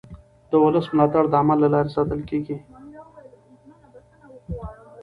[0.49, 2.57] د ولس ملاتړ د عمل له لارې ساتل کېږي